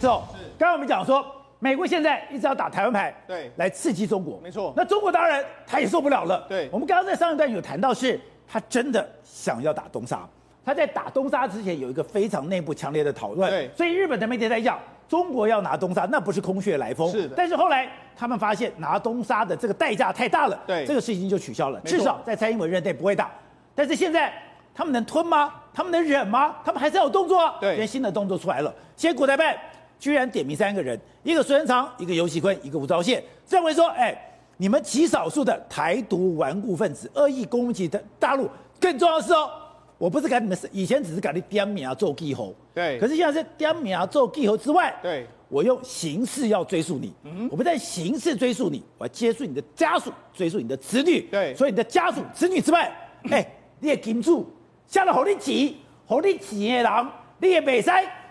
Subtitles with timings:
[0.00, 0.24] 之后，
[0.58, 1.24] 刚刚我们讲说，
[1.58, 4.72] 美国现在一直要打台湾牌，对，来刺激中国，没错。
[4.74, 6.68] 那中国当然他也受不了了，对。
[6.72, 8.18] 我们刚刚在上一段有谈到，是
[8.48, 10.26] 他真的想要打东沙，
[10.64, 13.70] 他在打东沙之前有一个非常内部强烈的讨论，对。
[13.76, 17.34] 所以日本的媒体在讲，中国要拿东沙，那不是空穴来风，是的。
[17.36, 17.86] 但是后来
[18.16, 23.30] 他们发现拿东沙的这个代价太大了，对，这个事情就取消了，至少在蔡英文任内不会打。
[23.74, 24.32] 但是现在
[24.74, 25.52] 他们能吞吗？
[25.72, 26.56] 他们能忍吗？
[26.64, 27.56] 他们还是要有动作啊！
[27.60, 28.74] 对，今天新的动作出来了。
[28.96, 29.56] 现在国台办
[30.00, 34.16] 居然点名三个人，一个孙昌，一个游锡坤，一个吴钊燮，认为说，哎，
[34.56, 38.48] 你们极少数的台独顽固分子恶意攻击的大陆，
[38.80, 39.50] 更重要的是哦，
[39.98, 52.90] 我不是赶你们以前只是赶你点名啊做记号，对，可是现在是点名啊做记号之外，对，我用刑事要追诉你，嗯，我不在刑事追诉你，我要接触你的家属，追诉你的子女，对，所以你的家属、子女之外，
[53.30, 53.46] 哎，
[53.80, 54.50] 你也盯住。
[54.86, 57.06] 下了好你急，好你急的人，
[57.38, 57.90] 你也袂使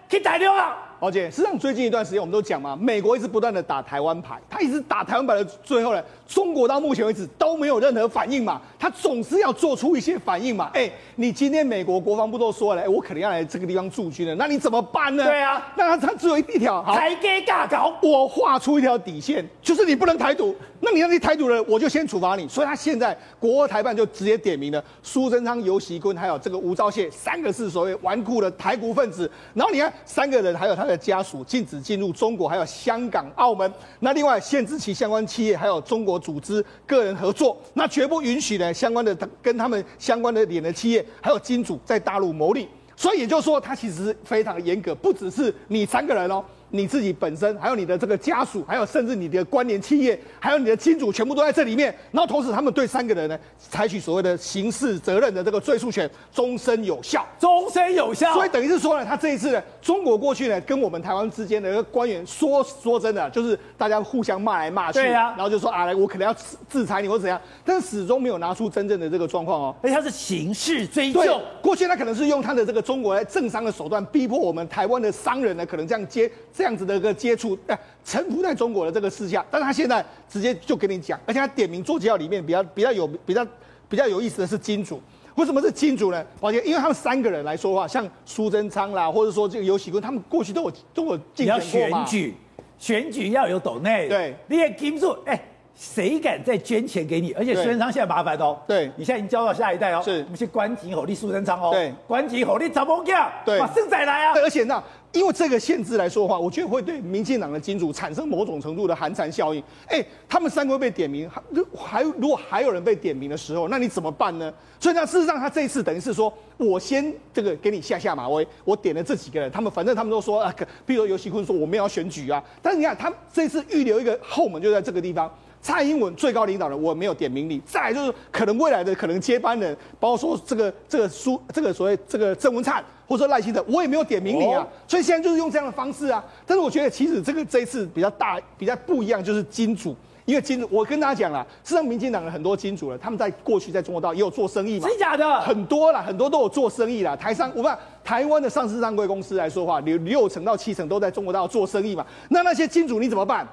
[0.09, 0.88] 去大陆啊！
[0.99, 10.71] 而且，实际上最近一段时间，我们都讲嘛，美国一直不断的打台湾牌，他一直打台湾牌的最后呢，中国到目前为止都没有任何反应嘛，他总是要做出一些反应嘛。
[10.73, 15.23] 哎，你今天美国国防部都说了，哎，我可能要来这个地方驻军了，那你怎么办呢？
[15.25, 20.55] 对啊，那他他只有一条，台阶尬搞，我画出一条底线，就是你不能台独。
[20.81, 22.47] 那你要你台独了，我就先处罚你。
[22.47, 29.29] 所以他现在国台办就直接点名了苏贞昌、尤习坤，还有这个吴钊燮三个是所谓顽固的台独分子。
[29.53, 33.71] 然后你看三个人，还有他的家属禁止进入中国，还有香港、澳门。
[33.99, 42.67] 那另外限制其相关企业还有中国组织个人合作，那绝不允许呢相关的跟他们相关的脸的企业还有金主在大陆牟利。
[42.95, 46.43] 所以也就是说，他其实非常严格，不只是你三个人哦。
[46.71, 51.93] 你自己本身，还有你的这个家属，还有甚至你的关联企业，还有你的金主，全部都在这里面。
[52.11, 58.33] 然后同时，他们对三个人呢，采取所谓的刑事责任的这个追诉权，终身有效，终身有效。
[58.33, 66.35] 所以等于是说呢，他这一次呢，中国过去呢，跟我们台湾之间的一个官员说说真的，就是大家互相骂来骂去，对呀、啊，然后就说啊，来，我可能要
[66.69, 69.75] 制裁你或怎样，但是始终没有拿出真正的这个状况哦。
[69.81, 76.29] 而且他是刑事追究，过去他可能是用他的这个中国来政商的手段，逼迫我们台湾的商人呢，可能这样接。
[76.59, 83.47] 这样子的一个接触，哎，臣服在中国的这个事项，但是他现在直接就跟你讲，而且他点名做记号里面比较比较有比较
[83.87, 85.01] 比较有意思的是金主，
[85.35, 86.21] 为什么是金主呢？
[86.41, 92.05] 抱歉，因为他们三个人来说话，像苏贞昌啦，或者说这个游喜坤，他们过去都有都有竞选过嘛。
[92.05, 92.35] 选举，
[92.77, 95.41] 选举要有斗内，对，你也金主，哎。
[95.75, 97.31] 谁敢再捐钱给你？
[97.33, 103.31] 而且苏贞昌现在麻烦哦，对，你现在已经交到下一代哦，是，我们去关井火力苏贞昌哦，对，关井火力怎么讲？
[103.45, 104.33] 对，马上再来啊！
[104.35, 109.63] 而且那因为这个限制来说的话，我觉得会对民进党的金主产生某种程度的寒蝉效应。
[109.87, 111.29] 哎，他们三个被点名，
[111.73, 114.53] 还如果还有人被点名的时候，那你怎么办呢？
[114.79, 120.53] 所以呢，事实上他这一次等于是说我先这个给你下下马威，我点了这几个人，他们反正他们都说啊，
[120.85, 125.31] 比如游锡堃说我们要选举啊，但是你看他这次预留一个后门就在这个地方。
[125.61, 127.59] 蔡英文最高领导人，我没有点名你。
[127.65, 134.65] 再来就是可能未来的可能接班人，包括说这个这个苏这个所谓这个郑文灿，或者说赖清德，我也没有点名你啊。
[134.87, 136.23] 所以现在就是用这样的方式啊。
[136.45, 147.15] 但是我觉得其实这个这一次比较大比较不一样，就是金主，因为金主我跟大家讲了，实际上民进党的很多金主了，他们在过去在中国大陆也有做生意嘛，真假的很多啦，很多都有做生意啦。
[147.15, 152.05] 台商我们台湾的上市上柜公司来说话，有六成到七成都在中国大陆做生意嘛。
[152.29, 153.45] 那那些金主你怎么办？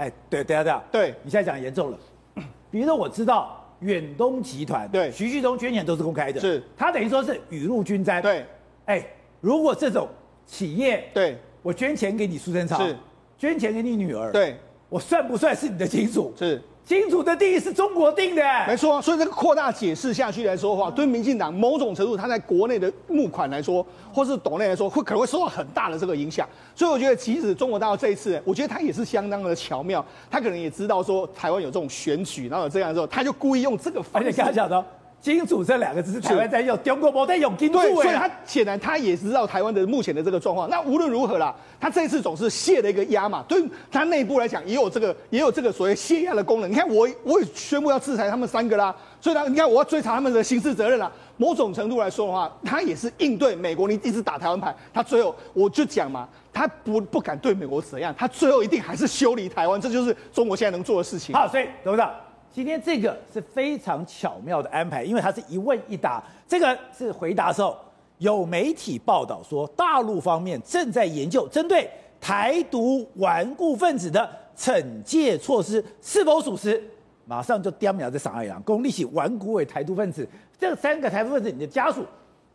[0.00, 1.98] 哎，对，等下等下，对，你现在讲严重了。
[2.70, 8.46] 比如说，我知道远东集团，对，徐旭东捐钱都是公开的，是，他等于说是雨露均沾，对，
[8.86, 9.04] 哎，
[9.42, 10.08] 如果这种
[10.46, 12.96] 企业，对，我捐钱给你苏贞昌，是，
[13.36, 14.56] 捐钱给你女儿，对，
[14.90, 16.34] 我算不算是你的金主？
[16.38, 16.60] 是。
[16.82, 19.00] 金主的定义是中国定的，没错啊。
[19.00, 26.48] 所以这个扩大解释下去来说的话，对民进党某种程度，他在国内的募款来说，或是岛内来说，会可能会受到很大的这个影响。
[26.74, 34.28] 所以我觉得，即使中国大陆这一次，我觉得他也是相当的巧妙，他可能也知道说台湾有这种选举，然后有这样之后，他就故意用这个方式。
[34.28, 34.84] 而且刚才讲的。
[35.20, 37.78] 金主这两个字是台湾在用，中国没在用金主。
[37.78, 40.68] 对，所以他显然他也知道台湾的目前的这个状况。
[40.70, 43.62] 那无论如何啦，他这一次总是泄了一个压嘛，对
[43.92, 46.70] 他内部来讲也有这个也有这个所谓泄压的功能。
[46.70, 51.12] 你看我我也宣布要制裁他们三个啦，所以呢，你看我要追查他们的刑事责任啦。
[51.36, 61.34] 某种程度来说的话，他也是应对美国，你一直打台湾牌，他最后我就讲嘛，他不不敢对美国怎样，他最后一定还是修理台湾，这就是中国现在能做的事情。
[61.34, 62.10] 好，所以董事长。
[62.52, 66.22] 今天这个是非常巧妙的安排，因为它是一问一答。
[66.48, 67.76] 这个是回答的时候，
[68.18, 71.88] 有媒体报道说，大陆方面正在研究针对
[72.20, 76.82] 台独顽固分子的惩戒措施是否属实。
[77.24, 82.04] 马上就点名在上海洋，公立起顽固为台独分子，这三个台独分子，你的家属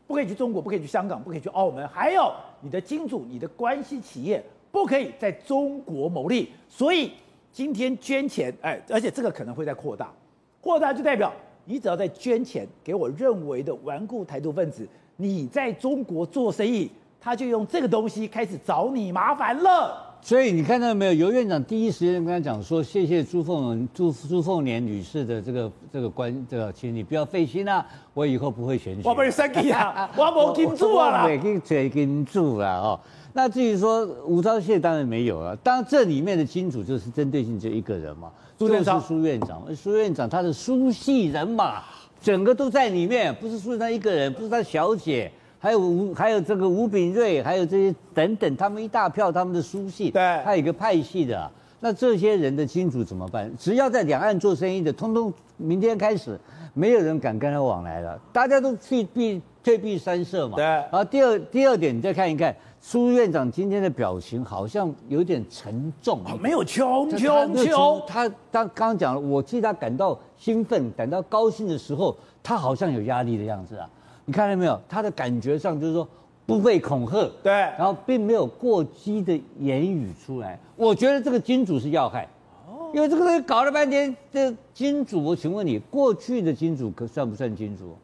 [0.06, 4.44] 不可以去中国，不可以去香港，不可以去澳门，还有你的金主、你的关系企业。
[4.71, 6.51] 不可以在中国牟利。
[6.68, 7.13] 所以
[7.56, 10.12] 今天捐钱，哎，而且这个可能会在扩大，
[10.60, 11.31] 扩大就代表
[11.63, 14.86] 你只要在捐钱给我认为的顽固台独分子，
[15.16, 20.05] 你在中国做生意，他就用这个东西开始找你麻烦了。
[20.25, 21.13] 所以你看到没有？
[21.13, 33.00] 尤院长第一时间跟他讲说：“谢谢朱凤朱朱凤莲女士的这个这个关这个，请你不要费心啊，我以后不会选举。”我不是生气啊，我没金主啊啦，没给谁金主了哦。
[33.33, 35.56] 那至于说吴钊燮，当然没有了。
[35.57, 39.63] 当然这里面的金主就是针对性就一个人嘛，苏就是苏院长。
[39.75, 41.83] 苏院长他的苏系人马，
[42.19, 45.31] 整个都在里面，不是苏院长一个人，不是他小姐。
[45.65, 51.51] 还有吴，还有这个吴秉叡，还有这些等等，他们一大票，他们的书信，对，还有一个派系的。
[51.79, 53.51] 那这些人的金主怎么办？
[53.57, 56.39] 只要在两岸做生意的，通通明天开始，
[56.75, 60.56] 没有人敢跟他往来了，大家都退避退避三舍嘛。
[60.56, 60.63] 对。
[60.63, 68.03] 然后第二第二点，你再看一看苏院长今天的表情，好像有点沉重，哦、没有穷穷穷。
[68.06, 73.89] 他他刚刚讲了，我替他感到兴奋、感到高兴的时候，他好像有压力的样子啊。
[74.25, 74.80] 你看到没有？
[74.89, 76.07] 他的感觉上就是说
[76.45, 80.60] 不被恐吓，对，然后并没有过激的言语出来。
[80.75, 82.27] 我觉得这个金主是要害，
[82.68, 87.95] 哦，因为这个东西搞了半天，这金主，我请问你，过去的金主可算不算金主？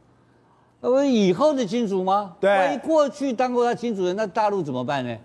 [0.82, 2.36] 呃，以后的金主吗？
[2.40, 5.16] 对，万一过去当过他金主的，那大陆怎么办呢？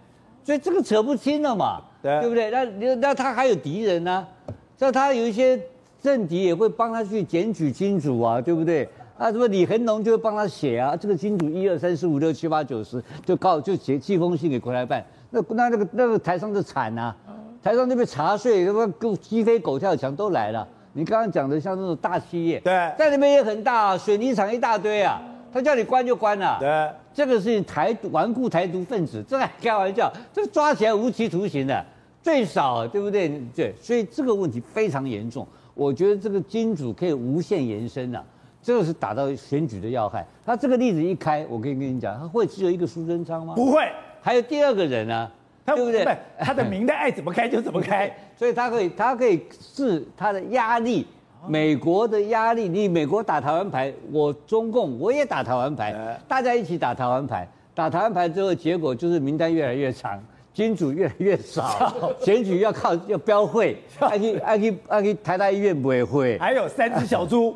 [0.44, 2.50] 所以这个扯不清了嘛，对，对不对？
[2.50, 5.60] 那那他还有敌人呢，啊，像他有一些
[6.00, 8.88] 政敌也会帮他去检举金主啊，对不对？
[9.18, 17.32] 啊，什么李恒农就会帮他写啊，这个金主一二三四五六七八九十，就告就写寄封信给国台办，那那那个那个台商就惨呐、啊，
[17.62, 20.68] 台商那边查税，什么狗鸡飞狗跳墙都来了。
[20.92, 25.20] 你刚刚讲的像那种大企业，对，在里面也很大、啊，水泥厂一大堆啊，
[25.52, 26.58] 他叫你关就关了、啊。
[26.60, 31.84] 对，这个是台独顽固台独分子，这还开玩笑，这个抓起来无期徒刑的，
[32.22, 33.28] 最少对不对？
[33.54, 38.24] 对，所以这个问题非常严重，我觉得这个金主可以无限延伸了、啊。
[38.66, 40.26] 这个是打到选举的要害。
[40.44, 43.54] 他这个例子一开，我可以跟你讲，他会只有一个苏贞昌吗？
[43.54, 43.88] 不会，
[44.20, 45.30] 还有第二个人啊，
[45.64, 46.04] 他对不对？
[46.40, 51.06] 他的名单爱怎么开就怎么开， 所以他可以，他可以是他的压力，
[51.46, 52.68] 美国的压力。
[52.68, 60.20] 你美国打台湾牌，我中共我也打台湾牌，大家一起打台湾牌，打台湾牌之后，结果就是名单越来越长。
[60.56, 67.54] 金主越来越少，选举要靠 要标会， 爱去爱去爱去台大医院不会会， 还有三只小猪，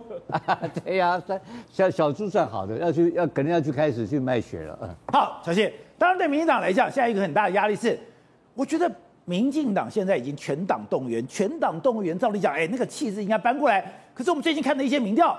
[0.85, 1.41] 对呀、啊，三
[1.73, 4.79] 小小猪算好的，要去要肯定要去开始去卖血了。
[4.82, 7.99] 嗯，好，小谢，当然对民进党来讲，下一个很大的压力是，
[8.52, 8.93] 我觉得
[9.25, 13.82] 民进党现在已经全党动员，全党动员，照理讲，哎，那个气势应该搬过来。
[14.12, 15.35] 可是我们最近看的一些民调，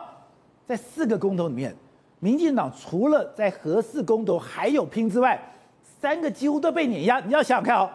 [0.66, 1.76] 在四个公投里面，
[2.22, 5.40] 民进党除了在合四公投还有拼之外。
[6.02, 7.88] 三个几乎都被碾压，你要想想看哦，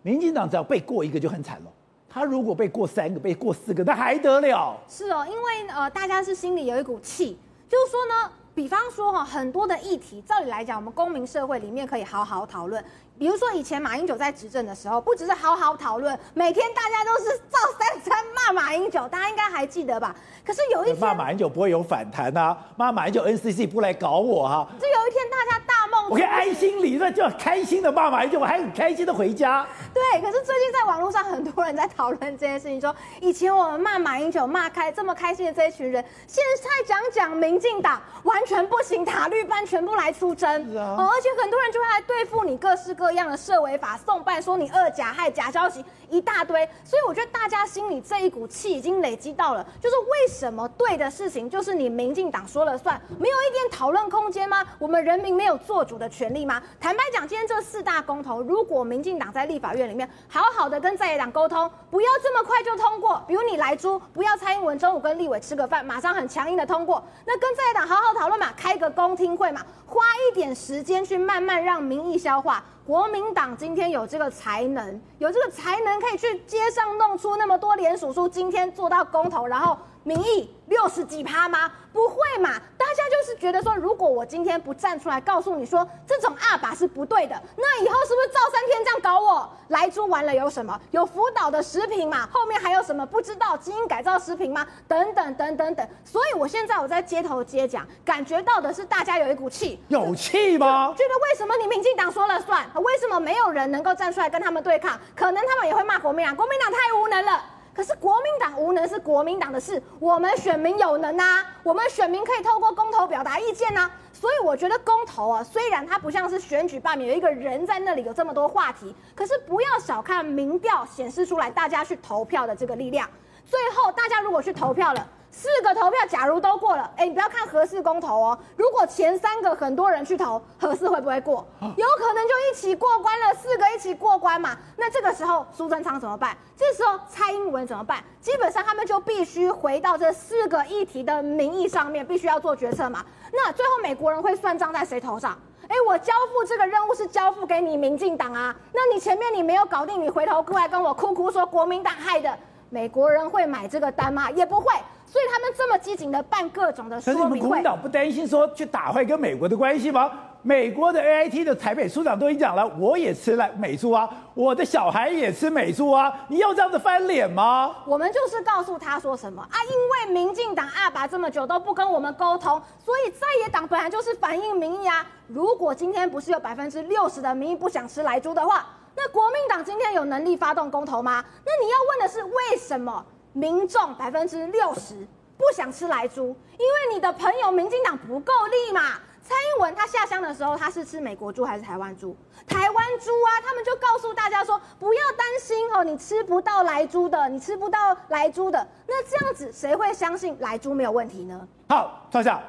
[0.00, 1.70] 民进党只要被过一个就很惨了，
[2.08, 4.80] 他如果被过三个、被过四个，那还得了？
[4.88, 7.36] 是哦，因为呃，大家是心里有一股气，
[7.68, 12.84] 就是说呢，比方说哈，很多的议题，照理来讲，我们公民社会里面可以好好讨论。
[13.18, 20.14] 比如说以前马英九在执政的时候，不只是好好讨论，每天大家都是照三三骂马英九，大家应该还记得吧？
[20.44, 24.68] 可是有一天骂马英九不会有反弹啊，骂马英九 NCC 不来搞我哈、啊。
[24.78, 29.66] 就有一天大家大梦，我可以安心理论，就开心的骂马英九，我还很开心的回家。
[30.00, 43.10] 对，可是最近在网络上很多人在讨论这件事情，说以前我们骂马英九骂开这么开心的这一群人，现在讲讲民进党完全不行，塔绿班全部来出征，啊哦，而且很多人就会来对付你各式各。
[43.10, 54.66] 样的涉违法送办，说你二假害假消息一大堆，所以我觉得大家心里这一股气已经累积到了，就是为什么对的事情就是你民进党说了算，没有一点讨论空间吗？
[54.78, 56.62] 我们人民没有做主的权利吗？
[56.80, 72.64] 坦白讲，今天这四大公投，如果民进党在立法院里面好好的跟在野党沟通，不要这么快就通过，比如你莱猪，不要蔡英文中午跟立委吃个饭，马上很强硬的通过，那跟在野党好好讨论嘛，开个公听会嘛，花一点时间去慢慢让民意消化。
[72.86, 81.70] 国民党今天有这个才能，有这个才能可以去街上弄出那么多联署书，今天做到公投，然后民意六十几趴吗？
[81.92, 82.50] 不会嘛？
[82.90, 89.48] 大家就是觉得说，如果我今天不站出来告诉你说这种二把是不对的，那以后是不是赵三天这样搞我？
[89.68, 90.76] 来猪完了有什么？
[90.90, 92.28] 有辅导的食品嘛？
[92.32, 93.56] 后面还有什么不知道？
[93.56, 94.66] 基因改造食品吗？
[94.88, 95.88] 等等等等等。
[96.04, 100.92] 所以我现在我在街头街讲，感觉到的是大家有一股气，有气吗？
[100.98, 102.68] 觉得为什么你民进党说了算？
[102.74, 104.98] 为什么没有人能够站出来跟他们对抗？
[105.14, 107.40] 可能他们也会骂国民党，国民党太无能了。
[107.80, 113.90] 可是国民党无能是国民党的事，我们选民有能啊，我们选民可以透过公投表达意见啊。
[114.12, 123.08] 所以我觉得公投啊，虽然它不像是选举罢免，有一个人在那里有这么多话题，可是不要小看民调显示出来大家去投票的这个力量。
[123.46, 125.08] 最后大家如果去投票了。
[125.32, 128.38] 四个投票，假如都过了，哎，你不要看合适公投哦。
[128.56, 131.46] 如果前三个很多人去投，合适会不会过？
[131.60, 134.56] 有可能就一起过关了，四个一起过关嘛。
[134.76, 136.36] 那这个时候苏贞昌怎么办？
[136.56, 138.02] 这时候蔡英文怎么办？
[138.20, 143.04] 基本上他们就必须回到这四个议题的民意上面，必须要做决策嘛。
[143.32, 145.38] 那最后美国人会算账在谁头上？
[145.68, 152.36] 哎，我交付这个任务是交付给你民进党啊，那你前面你没有搞定，你回头过来跟我哭哭说国民党害的，
[152.68, 154.28] 美国人会买这个单吗？
[154.32, 154.66] 也不会。
[155.10, 160.08] 所以他们这么激进的办各种的说明会，可是你们国民党不担心说去打坏跟美国的关系吗？
[160.42, 167.74] 美国的 AIT 的台北书长都已经讲了，我也吃了美猪啊，我的小孩也吃美猪啊，你要这样子翻脸吗？
[167.84, 169.58] 我们就是告诉他说什么啊？
[169.64, 175.04] 因为民进党阿爸这么久都不跟我们沟通，所以在野党本来就是反映民意啊。
[175.26, 178.64] 如果今天不是有百分之六十的民意不想吃莱猪的话，
[178.96, 181.22] 那国民党今天有能力发动公投吗？
[181.44, 183.04] 那你要问的是为什么？
[183.32, 185.06] 民众百分之六十
[185.36, 188.98] 不想吃莱猪，因为你的朋友民进党不够力嘛。
[189.22, 192.16] 蔡英文他下乡的时候，他是吃美国猪还是台湾猪？
[192.48, 198.66] 台湾猪啊，他们就告诉大家说，不要担心哦，你吃不到莱猪的，你吃不到莱猪的。
[198.88, 201.46] 那这样子谁会相信莱猪没有问题呢？
[201.68, 202.42] 好，创下。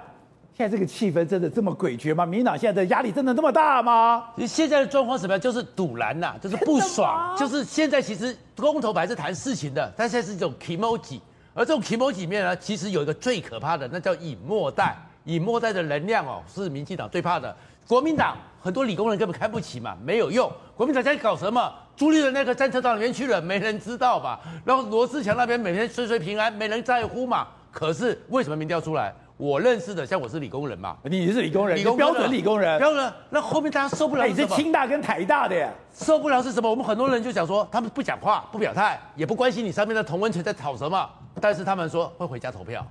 [0.61, 2.23] 现在这个气氛真的这么诡谲吗？
[2.23, 4.25] 民进党现在的压力真的这么大吗？
[4.35, 5.41] 其实现在的状况什么样？
[5.41, 11.19] 就是堵拦呐， 就是不爽，就是现在其实公投本来是谈事情的，但现在是一种 kimoji，
[11.55, 17.55] 而这种 kimoji 里面呢，其实有一个最可怕的，那叫隐没带，隐没带的能量哦，是民进党最怕的。
[17.87, 20.47] 国民党很多理工人根本看不起嘛，没有用。
[20.77, 21.73] 国民党在搞什么？
[21.95, 24.39] 朱立伦那个战车到里面去了，没人知道吧？
[24.63, 27.47] 然后罗志强那边每天岁岁平安，没人在乎嘛。
[27.71, 29.13] 可是为什么民调出来？
[29.37, 33.11] 我认识的，像我是理工人嘛，你是理工人，理工标准理工人，标准。
[33.31, 36.69] 那后面大家受不了，你是清大跟台大的呀，受不了是什么？
[36.69, 41.09] 我们很多人就想说，他们不讲话、不表态，也不关心你上面的同温层在吵什么，
[41.39, 42.85] 但是他们说会回家投票，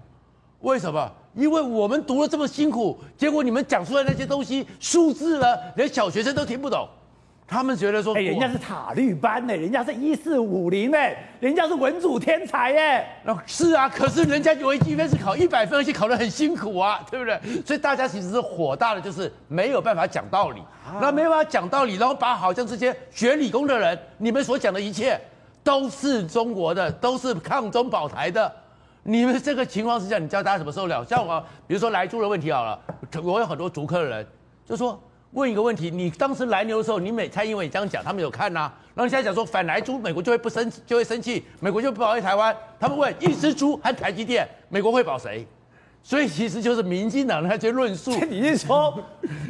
[0.62, 1.08] 为什么？
[1.34, 5.46] 因为我们读了这么辛苦，结果你们讲出来那些东西，数字呢，
[5.76, 6.88] 连小学生都听不懂。
[7.50, 10.96] 他们觉得说，哎，人家是塔绿班呢，人家是一四五零呢，
[11.40, 17.40] 人家是文组天才哎，是啊，可是人家微积分是考一百分，而且考得很辛苦啊，对不对？
[17.66, 20.62] 所以大家其实是火大的，就是没有办法讲道理，
[21.00, 25.20] 那没有办法讲道理，然后把好像这些学理工的人，你们所讲的一切
[25.64, 28.52] 都是中国的，都是抗中保台的，
[29.02, 31.04] 你们这个情况之下，你教大家怎么受了？
[31.04, 32.78] 像我，比如说来住的问题好了，
[33.24, 34.24] 我有很多竹科的人
[34.64, 34.96] 就说。
[35.32, 38.74] 问一个问题，你当时来牛的时候，你美蔡英文也这样讲，他们有看呐、啊。
[38.94, 42.54] 然后你现在讲说反来猪，美国就会不生就会生气，美国就不保卫台湾。
[42.80, 45.46] 他们问一只猪和台积电，美国会保谁？
[46.02, 48.10] 所以其实就是民进党的那些论述。
[48.28, 48.98] 你是说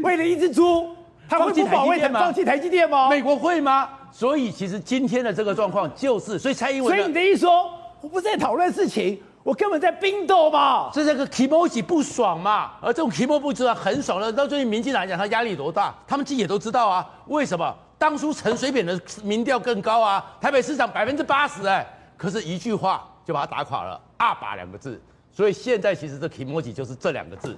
[0.03, 0.95] 为了一只猪，
[1.29, 2.21] 他们不保卫吗？
[2.21, 3.09] 放弃台积电吗？
[3.09, 3.89] 美国会吗？
[4.13, 6.95] 所以其实今天的这个状况就是，所以蔡英文。
[6.95, 7.71] 所以你的意思说，
[8.03, 9.19] 我不是在讨论事情。
[9.43, 17.09] 我根本在冰斗嘛，是这个 kimoji 不爽嘛，而这种 kimoji 不知道很爽的，到最近民进党来讲，他压力多大，他们自己也都知道啊。
[17.27, 20.25] 为什么当初陈水扁的民调更高啊？
[20.41, 25.01] 台北市长百分之八十哎，可是一句话就把他打垮了，阿爸两个字。
[25.33, 27.57] 所以现在其实这 kimoji 就是这两个字。